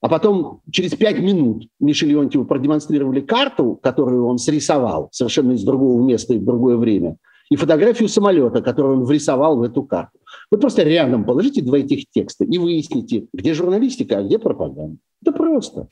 [0.00, 6.02] А потом через пять минут Мише Леонтьеву продемонстрировали карту, которую он срисовал совершенно из другого
[6.02, 7.18] места и в другое время,
[7.52, 10.18] и фотографию самолета, которую он врисовал в эту карту.
[10.50, 14.96] Вы просто рядом положите два этих текста и выясните, где журналистика, а где пропаганда.
[15.20, 15.88] Это просто.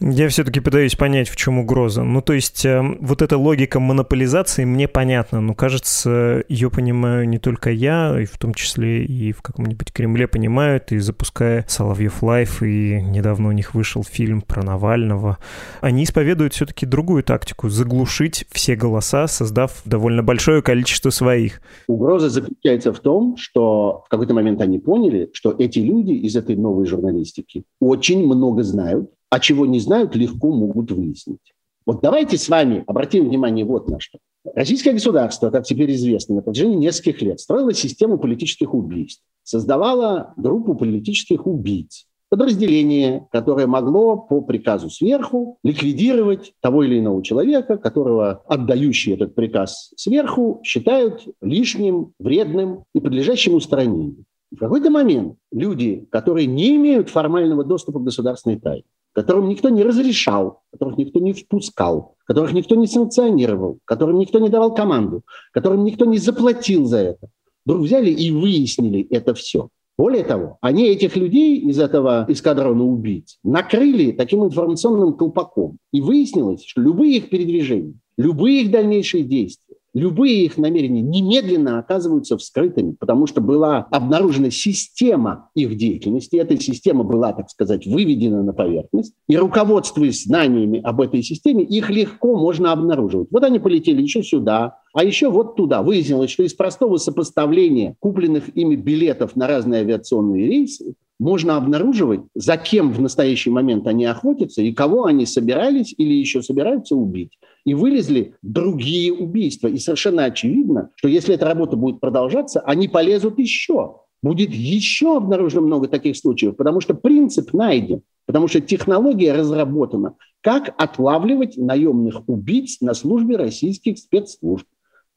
[0.00, 2.04] Я все-таки пытаюсь понять, в чем угроза.
[2.04, 7.38] Ну, то есть, э, вот эта логика монополизации мне понятна, но, кажется, ее понимаю не
[7.38, 12.62] только я, и в том числе и в каком-нибудь Кремле понимают, и запуская Соловьев Live,
[12.62, 15.38] и недавно у них вышел фильм про Навального.
[15.80, 21.60] Они исповедуют все-таки другую тактику— заглушить все голоса, создав довольно большое количество своих.
[21.88, 26.54] Угроза заключается в том, что в какой-то момент они поняли, что эти люди из этой
[26.54, 31.54] новой журналистики очень много знают, а чего не знают, легко могут выяснить.
[31.86, 34.18] Вот давайте с вами обратим внимание вот на что.
[34.54, 40.74] Российское государство, как теперь известно, на протяжении нескольких лет строило систему политических убийств, создавало группу
[40.74, 49.14] политических убийц, подразделение, которое могло по приказу сверху ликвидировать того или иного человека, которого отдающие
[49.14, 54.24] этот приказ сверху считают лишним, вредным и подлежащим устранению.
[54.50, 59.82] В какой-то момент люди, которые не имеют формального доступа к государственной тайне, которым никто не
[59.82, 65.84] разрешал, которых никто не впускал, которых никто не санкционировал, которым никто не давал команду, которым
[65.84, 67.28] никто не заплатил за это.
[67.64, 69.68] Вдруг взяли и выяснили это все.
[69.98, 75.78] Более того, они этих людей из этого эскадрона убийц накрыли таким информационным колпаком.
[75.92, 82.36] И выяснилось, что любые их передвижения, любые их дальнейшие действия, любые их намерения немедленно оказываются
[82.36, 88.52] вскрытыми, потому что была обнаружена система их деятельности, эта система была, так сказать, выведена на
[88.52, 93.28] поверхность, и руководствуясь знаниями об этой системе, их легко можно обнаруживать.
[93.30, 95.82] Вот они полетели еще сюда, а еще вот туда.
[95.82, 102.56] Выяснилось, что из простого сопоставления купленных ими билетов на разные авиационные рейсы можно обнаруживать, за
[102.56, 107.32] кем в настоящий момент они охотятся и кого они собирались или еще собираются убить.
[107.68, 109.68] И вылезли другие убийства.
[109.68, 113.96] И совершенно очевидно, что если эта работа будет продолжаться, они полезут еще.
[114.22, 120.16] Будет еще обнаружено много таких случаев, потому что принцип найден, потому что технология разработана.
[120.40, 124.66] Как отлавливать наемных убийц на службе российских спецслужб.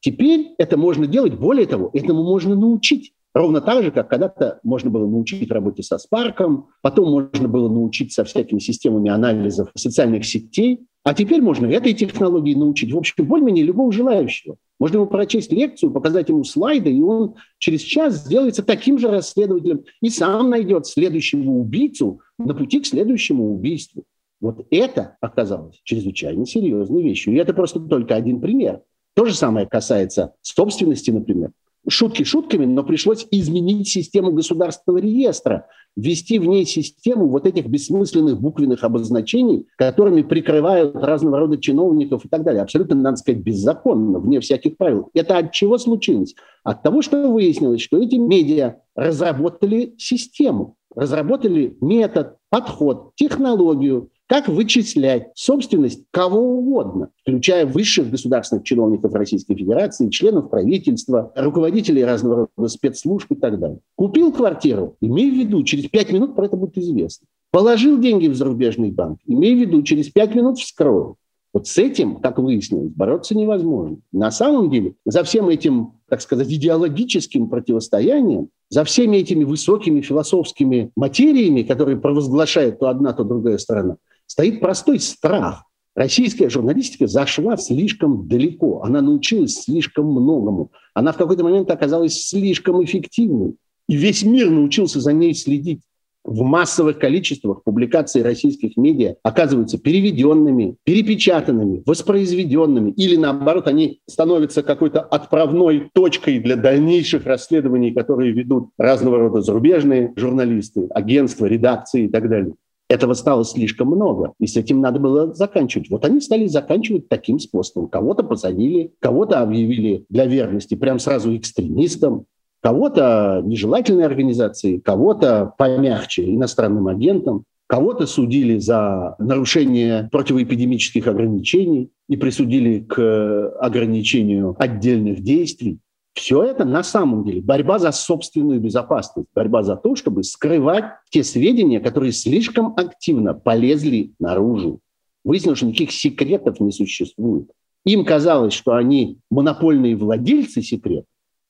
[0.01, 3.13] Теперь это можно делать, более того, этому можно научить.
[3.33, 8.11] Ровно так же, как когда-то можно было научить работе со Спарком, потом можно было научить
[8.11, 13.63] со всякими системами анализов социальных сетей, а теперь можно этой технологии научить, в общем, более-менее
[13.63, 14.57] любого желающего.
[14.79, 19.85] Можно ему прочесть лекцию, показать ему слайды, и он через час сделается таким же расследователем
[20.01, 24.03] и сам найдет следующего убийцу на пути к следующему убийству.
[24.41, 27.33] Вот это оказалось чрезвычайно серьезной вещью.
[27.33, 28.81] И это просто только один пример.
[29.15, 31.51] То же самое касается собственности, например
[31.87, 38.39] шутки шутками, но пришлось изменить систему государственного реестра, ввести в ней систему вот этих бессмысленных
[38.39, 42.61] буквенных обозначений, которыми прикрывают разного рода чиновников и так далее.
[42.61, 45.09] Абсолютно, надо сказать, беззаконно, вне всяких правил.
[45.13, 46.35] Это от чего случилось?
[46.63, 55.27] От того, что выяснилось, что эти медиа разработали систему, разработали метод, подход, технологию, как вычислять
[55.35, 63.29] собственность кого угодно, включая высших государственных чиновников Российской Федерации, членов правительства, руководителей разного рода спецслужб
[63.29, 63.79] и так далее.
[63.95, 67.27] Купил квартиру, имей в виду, через пять минут про это будет известно.
[67.51, 71.17] Положил деньги в зарубежный банк, имей в виду, через пять минут вскроют.
[71.53, 73.97] Вот с этим, как выяснилось, бороться невозможно.
[74.13, 80.91] На самом деле, за всем этим, так сказать, идеологическим противостоянием, за всеми этими высокими философскими
[80.95, 83.97] материями, которые провозглашает то одна, то другая сторона,
[84.31, 85.65] стоит простой страх.
[85.93, 92.81] Российская журналистика зашла слишком далеко, она научилась слишком многому, она в какой-то момент оказалась слишком
[92.81, 93.55] эффективной.
[93.89, 95.81] И весь мир научился за ней следить
[96.23, 105.01] в массовых количествах публикаций российских медиа оказываются переведенными, перепечатанными, воспроизведенными, или наоборот, они становятся какой-то
[105.01, 112.29] отправной точкой для дальнейших расследований, которые ведут разного рода зарубежные журналисты, агентства, редакции и так
[112.29, 112.53] далее.
[112.91, 115.89] Этого стало слишком много, и с этим надо было заканчивать.
[115.89, 117.87] Вот они стали заканчивать таким способом.
[117.87, 122.25] Кого-то посадили, кого-то объявили для верности прям сразу экстремистом,
[122.61, 132.81] Кого-то нежелательной организации, кого-то помягче иностранным агентам, кого-то судили за нарушение противоэпидемических ограничений и присудили
[132.81, 135.79] к ограничению отдельных действий.
[136.13, 141.23] Все это на самом деле борьба за собственную безопасность, борьба за то, чтобы скрывать те
[141.23, 144.79] сведения, которые слишком активно полезли наружу.
[145.23, 147.49] Выяснилось, что никаких секретов не существует.
[147.85, 151.05] Им казалось, что они монопольные владельцы секретов,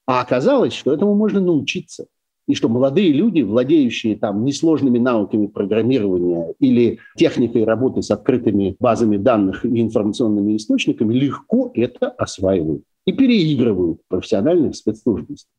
[0.05, 2.05] а оказалось, что этому можно научиться.
[2.47, 9.17] И что молодые люди, владеющие там несложными науками программирования или техникой работы с открытыми базами
[9.17, 15.49] данных и информационными источниками, легко это осваивают и переигрывают профессиональных спецслужбистов.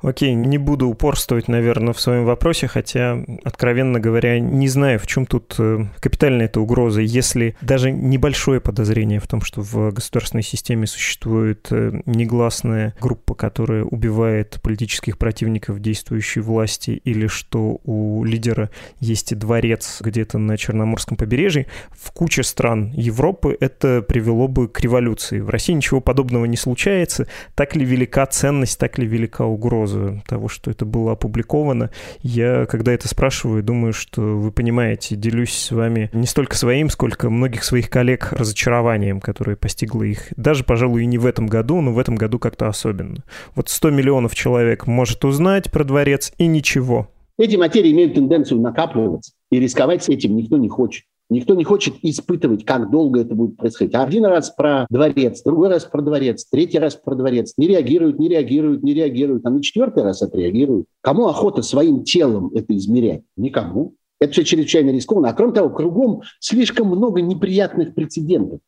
[0.00, 5.26] Окей, не буду упорствовать, наверное, в своем вопросе, хотя, откровенно говоря, не знаю, в чем
[5.26, 10.86] тут э, капитальная эта угроза, если даже небольшое подозрение в том, что в государственной системе
[10.86, 19.36] существует э, негласная группа, которая убивает политических противников действующей власти, или что у лидера есть
[19.36, 25.40] дворец где-то на Черноморском побережье, в куче стран Европы это привело бы к революции.
[25.40, 27.26] В России ничего подобного не случается.
[27.54, 31.90] Так ли велика ценность, так ли велика угроза того, что это было опубликовано.
[32.22, 37.28] Я, когда это спрашиваю, думаю, что вы понимаете, делюсь с вами не столько своим, сколько
[37.28, 40.32] многих своих коллег разочарованием, которое постигло их.
[40.36, 43.24] Даже, пожалуй, и не в этом году, но в этом году как-то особенно.
[43.56, 47.10] Вот 100 миллионов человек может узнать про дворец и ничего.
[47.38, 51.04] Эти материи имеют тенденцию накапливаться, и рисковать с этим никто не хочет.
[51.28, 53.94] Никто не хочет испытывать, как долго это будет происходить.
[53.94, 57.54] Один раз про дворец, другой раз про дворец, третий раз про дворец.
[57.56, 59.44] Не реагируют, не реагируют, не реагируют.
[59.44, 60.86] А на четвертый раз отреагируют.
[61.00, 63.22] Кому охота своим телом это измерять?
[63.36, 63.94] Никому.
[64.20, 65.28] Это все чрезвычайно рискованно.
[65.28, 68.60] А кроме того, кругом слишком много неприятных прецедентов.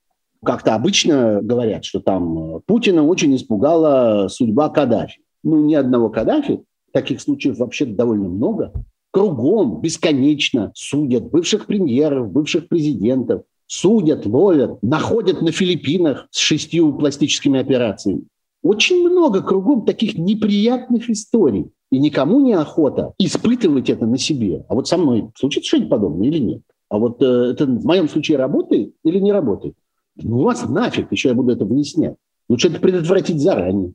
[0.45, 5.21] Как-то обычно говорят, что там э, Путина очень испугала судьба Каддафи.
[5.43, 6.63] Ну, ни одного Каддафи.
[6.93, 8.73] Таких случаев вообще довольно много
[9.11, 17.61] кругом бесконечно судят бывших премьеров, бывших президентов, судят, ловят, находят на Филиппинах с шестью пластическими
[17.61, 18.25] операциями.
[18.63, 21.71] Очень много кругом таких неприятных историй.
[21.91, 24.65] И никому не охота испытывать это на себе.
[24.69, 26.63] А вот со мной случится что-нибудь подобное или нет?
[26.91, 29.75] А вот э, это в моем случае работает или не работает?
[30.17, 32.17] Ну, вас нафиг, еще я буду это выяснять.
[32.49, 33.93] Лучше это предотвратить заранее.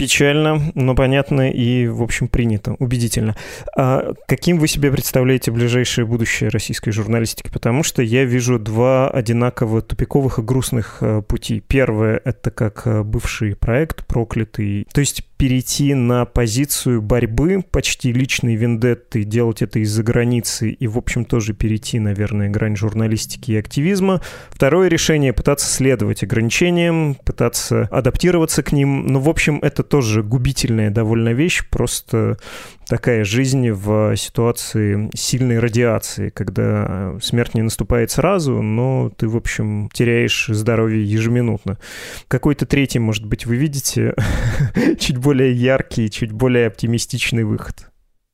[0.00, 3.36] Печально, но понятно и, в общем, принято, убедительно.
[3.76, 7.50] А каким вы себе представляете ближайшее будущее российской журналистики?
[7.52, 11.62] Потому что я вижу два одинаково тупиковых и грустных э, пути.
[11.68, 18.56] Первое— это как э, бывший проект проклятый, то есть перейти на позицию борьбы, почти личной
[18.56, 24.20] вендетты, делать это из-за границы и, в общем, тоже перейти, наверное, грань журналистики и активизма.
[24.50, 29.06] Второе решение— пытаться следовать ограничениям, пытаться адаптироваться к ним.
[29.06, 32.38] Но, в общем, это тоже губительная довольно вещь, просто
[32.88, 39.90] такая жизнь в ситуации сильной радиации, когда смерть не наступает сразу, но ты, в общем,
[39.92, 41.78] теряешь здоровье ежеминутно.
[42.28, 44.14] Какой-то третий, может быть, вы видите
[44.98, 47.90] чуть более яркий, чуть более оптимистичный выход?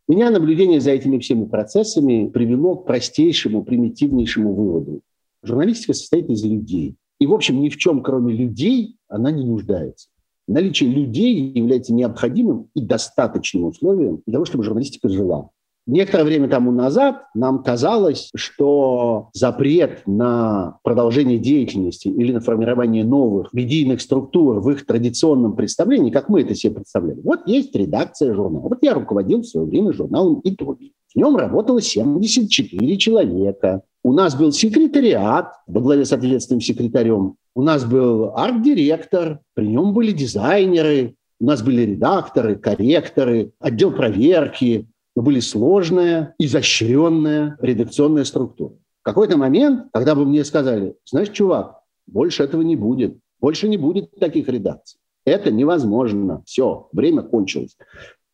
[0.09, 5.01] Меня наблюдение за этими всеми процессами привело к простейшему, примитивнейшему выводу.
[5.43, 6.97] Журналистика состоит из людей.
[7.19, 10.09] И, в общем, ни в чем, кроме людей, она не нуждается.
[10.49, 15.51] Наличие людей является необходимым и достаточным условием для того, чтобы журналистика жила.
[15.89, 23.53] Некоторое время тому назад нам казалось, что запрет на продолжение деятельности или на формирование новых
[23.53, 27.21] медийных структур в их традиционном представлении, как мы это себе представляли.
[27.21, 28.69] Вот есть редакция журнала.
[28.69, 30.93] Вот я руководил в свое время журналом «Итоги».
[31.15, 33.83] В нем работало 74 человека.
[34.07, 37.35] У нас был секретариат во главе с ответственным секретарем.
[37.57, 44.87] У нас был арт-директор, при нем были дизайнеры, у нас были редакторы, корректоры, отдел проверки.
[45.17, 48.75] Но были сложная, изощренная редакционная структура.
[49.01, 53.77] В какой-то момент, когда бы мне сказали, знаешь, чувак, больше этого не будет, больше не
[53.77, 55.01] будет таких редакций.
[55.25, 56.45] Это невозможно.
[56.47, 57.77] Все, время кончилось.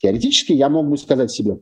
[0.02, 1.60] Теоретически я мог бы сказать себе,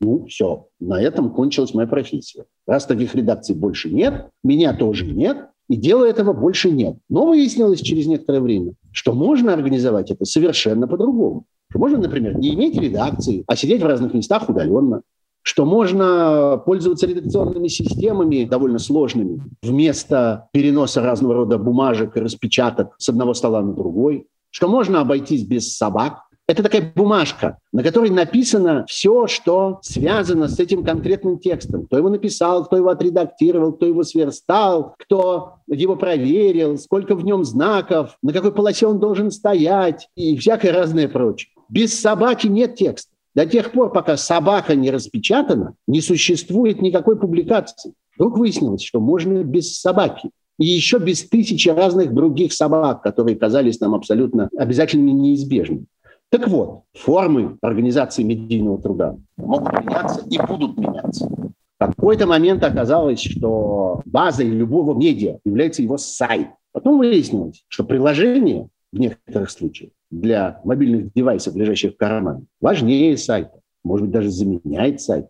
[0.00, 2.44] ну, все, на этом кончилась моя профессия.
[2.66, 6.96] Раз таких редакций больше нет, меня тоже нет, и дела этого больше нет.
[7.08, 11.44] Но выяснилось через некоторое время, что можно организовать это совершенно по-другому.
[11.70, 15.02] Что можно, например, не иметь редакции, а сидеть в разных местах удаленно.
[15.42, 23.08] Что можно пользоваться редакционными системами довольно сложными вместо переноса разного рода бумажек и распечаток с
[23.08, 24.26] одного стола на другой.
[24.50, 30.58] Что можно обойтись без собак, это такая бумажка, на которой написано все, что связано с
[30.58, 31.86] этим конкретным текстом.
[31.86, 37.44] Кто его написал, кто его отредактировал, кто его сверстал, кто его проверил, сколько в нем
[37.44, 41.52] знаков, на какой полосе он должен стоять и всякое разное прочее.
[41.68, 43.12] Без собаки нет текста.
[43.34, 47.94] До тех пор, пока собака не распечатана, не существует никакой публикации.
[48.18, 50.30] Вдруг выяснилось, что можно без собаки.
[50.58, 55.86] И еще без тысячи разных других собак, которые казались нам абсолютно обязательными и неизбежными.
[56.30, 61.26] Так вот, формы организации медийного труда могут меняться и будут меняться.
[61.26, 66.48] В какой-то момент оказалось, что базой любого медиа является его сайт.
[66.72, 73.60] Потом выяснилось, что приложение в некоторых случаях для мобильных девайсов, лежащих в кармане, важнее сайта,
[73.82, 75.26] может быть, даже заменяет сайт.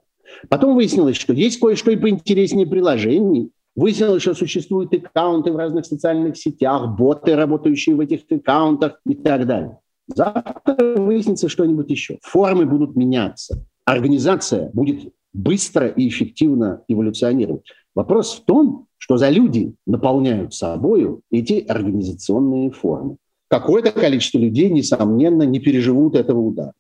[0.51, 3.53] Потом выяснилось, что есть кое-что и поинтереснее приложений.
[3.75, 9.47] Выяснилось, что существуют аккаунты в разных социальных сетях, боты, работающие в этих аккаунтах и так
[9.47, 9.79] далее.
[10.15, 12.19] Завтра выяснится что-нибудь еще.
[12.23, 13.65] Формы будут меняться.
[13.85, 17.65] Организация будет быстро и эффективно эволюционировать.
[17.95, 23.17] Вопрос в том, что за люди наполняют собою эти организационные формы.
[23.49, 26.73] Какое-то количество людей, несомненно, не переживут этого удара.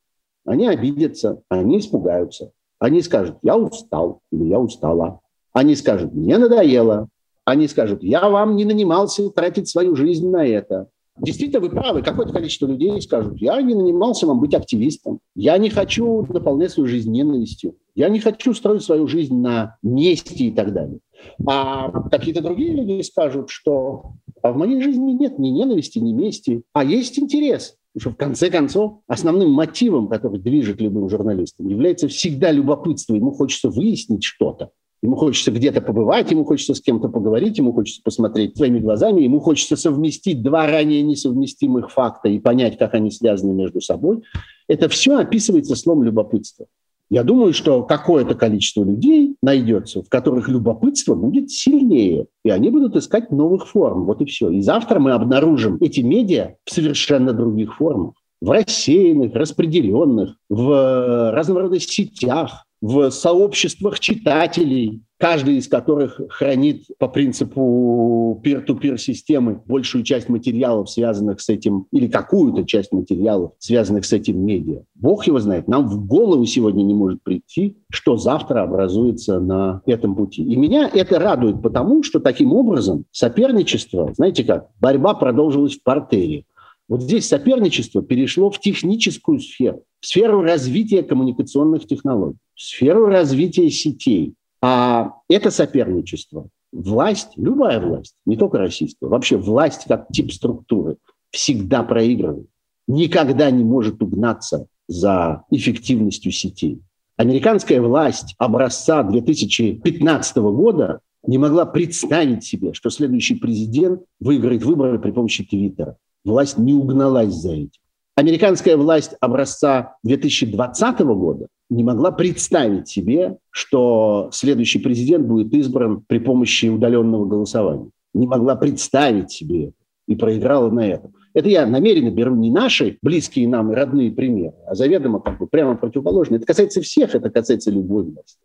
[0.44, 2.52] Они обидятся, они испугаются.
[2.78, 5.20] Они скажут, я устал или я устала.
[5.52, 7.08] Они скажут, мне надоело.
[7.44, 10.88] Они скажут, я вам не нанимался тратить свою жизнь на это.
[11.18, 12.02] Действительно, вы правы.
[12.02, 15.20] Какое-то количество людей скажут, я не нанимался вам быть активистом.
[15.34, 17.76] Я не хочу наполнять свою жизнь ненавистью.
[17.94, 21.00] Я не хочу строить свою жизнь на мести и так далее.
[21.46, 26.62] А какие-то другие люди скажут, что а в моей жизни нет ни ненависти, ни мести,
[26.72, 27.76] а есть интерес.
[27.92, 33.14] Потому что в конце концов основным мотивом, который движет любым журналистом, является всегда любопытство.
[33.14, 34.70] Ему хочется выяснить что-то.
[35.02, 39.40] Ему хочется где-то побывать, ему хочется с кем-то поговорить, ему хочется посмотреть своими глазами, ему
[39.40, 44.22] хочется совместить два ранее несовместимых факта и понять, как они связаны между собой.
[44.68, 46.66] Это все описывается словом любопытство.
[47.12, 52.94] Я думаю, что какое-то количество людей найдется, в которых любопытство будет сильнее, и они будут
[52.94, 54.04] искать новых форм.
[54.04, 54.48] Вот и все.
[54.50, 58.14] И завтра мы обнаружим эти медиа в совершенно других формах.
[58.40, 67.06] В рассеянных, распределенных, в разного рода сетях, в сообществах читателей, каждый из которых хранит по
[67.08, 74.12] принципу peer-to-peer системы большую часть материалов, связанных с этим, или какую-то часть материалов, связанных с
[74.14, 74.82] этим медиа.
[74.94, 75.68] Бог его знает.
[75.68, 80.42] Нам в голову сегодня не может прийти, что завтра образуется на этом пути.
[80.42, 86.44] И меня это радует потому, что таким образом соперничество, знаете как, борьба продолжилась в портере.
[86.90, 93.70] Вот здесь соперничество перешло в техническую сферу, в сферу развития коммуникационных технологий, в сферу развития
[93.70, 94.34] сетей.
[94.60, 100.96] А это соперничество, власть, любая власть, не только российская, вообще власть как тип структуры,
[101.30, 102.48] всегда проигрывает,
[102.88, 106.80] никогда не может угнаться за эффективностью сетей.
[107.16, 115.12] Американская власть образца 2015 года не могла представить себе, что следующий президент выиграет выборы при
[115.12, 117.80] помощи Твиттера власть не угналась за этим.
[118.16, 126.18] Американская власть образца 2020 года не могла представить себе, что следующий президент будет избран при
[126.18, 127.90] помощи удаленного голосования.
[128.12, 129.72] Не могла представить себе
[130.06, 131.14] и проиграла на этом.
[131.32, 135.46] Это я намеренно беру не наши близкие нам и родные примеры, а заведомо как бы
[135.46, 136.38] прямо противоположные.
[136.38, 138.36] Это касается всех, это касается любой власти.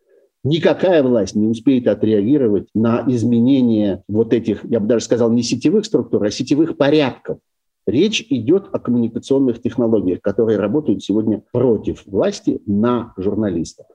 [0.44, 5.84] Никакая власть не успеет отреагировать на изменение вот этих, я бы даже сказал, не сетевых
[5.84, 7.38] структур, а сетевых порядков,
[7.86, 13.86] Речь идет о коммуникационных технологиях, которые работают сегодня против власти на журналистов.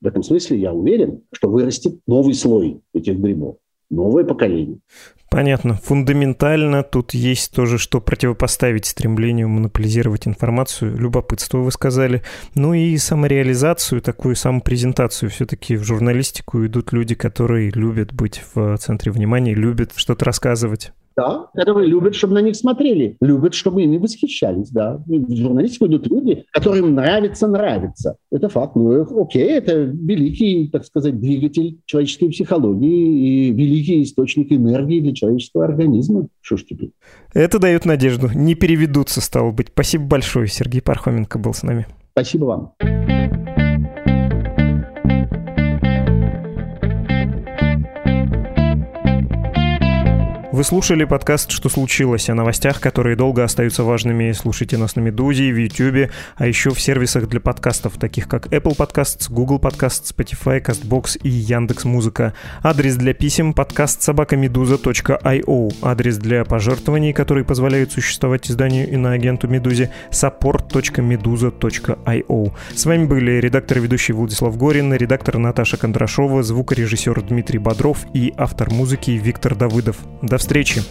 [0.00, 3.56] В этом смысле я уверен, что вырастет новый слой этих грибов
[3.90, 4.78] новое поколение.
[5.30, 5.74] Понятно.
[5.74, 10.96] Фундаментально тут есть тоже, что противопоставить стремлению монополизировать информацию.
[10.96, 12.22] Любопытство, вы сказали.
[12.54, 15.28] Ну и самореализацию, такую самопрезентацию.
[15.28, 20.92] Все-таки в журналистику идут люди, которые любят быть в центре внимания, любят что-то рассказывать.
[21.18, 25.02] Да, которые любят, чтобы на них смотрели, любят, чтобы ими восхищались, да.
[25.04, 28.18] В журналистику идут люди, которым нравится, нравится.
[28.30, 28.76] Это факт.
[28.76, 35.64] Ну, окей, это великий, так сказать, двигатель человеческой психологии и великий источник энергии для человеческого
[35.64, 36.28] организма.
[36.40, 36.92] Что ж теперь?
[37.34, 38.28] Это дает надежду.
[38.32, 39.70] Не переведутся, стало быть.
[39.72, 40.46] Спасибо большое.
[40.46, 41.88] Сергей Пархоменко был с нами.
[42.12, 44.07] Спасибо вам.
[50.58, 54.32] Вы слушали подкаст «Что случилось?» о новостях, которые долго остаются важными.
[54.32, 58.76] Слушайте нас на Медузе, в Ютубе, а еще в сервисах для подкастов, таких как Apple
[58.76, 62.34] Podcasts, Google Podcasts, Spotify, CastBox и Яндекс Музыка.
[62.60, 65.74] Адрес для писем– подкаст собакамедуза.io.
[65.80, 72.52] Адрес для пожертвований, которые позволяют существовать изданию и на агенту Медузе– support.meduza.io.
[72.74, 78.34] С вами были редактор и ведущий Владислав Горин, редактор Наташа Кондрашова, звукорежиссер Дмитрий Бодров и
[78.36, 79.98] автор музыки Виктор Давыдов.
[80.20, 80.47] До встречи!
[80.48, 80.82] встречи.